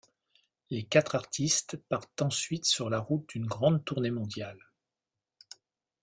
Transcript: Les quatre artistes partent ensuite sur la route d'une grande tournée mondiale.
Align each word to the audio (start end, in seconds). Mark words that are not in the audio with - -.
Les 0.71 0.81
quatre 0.81 1.13
artistes 1.13 1.77
partent 1.77 2.23
ensuite 2.23 2.65
sur 2.65 2.89
la 2.89 2.97
route 2.97 3.29
d'une 3.29 3.45
grande 3.45 3.85
tournée 3.85 4.09
mondiale. 4.09 4.57